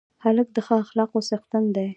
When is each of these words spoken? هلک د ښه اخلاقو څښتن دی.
هلک 0.23 0.47
د 0.55 0.57
ښه 0.65 0.75
اخلاقو 0.83 1.19
څښتن 1.27 1.65
دی. 1.75 1.87